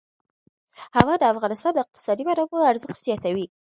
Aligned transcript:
هوا 0.97 1.15
د 1.19 1.23
افغانستان 1.33 1.71
د 1.73 1.79
اقتصادي 1.83 2.23
منابعو 2.29 2.69
ارزښت 2.71 2.99
زیاتوي. 3.07 3.45